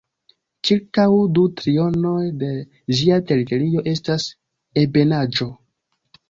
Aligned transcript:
Ĉirkaŭ 0.67 1.03
du 1.37 1.43
trionoj 1.59 2.23
de 2.45 2.49
ĝia 3.01 3.19
teritorio 3.33 3.85
estas 3.93 4.27
ebenaĵo. 4.87 5.49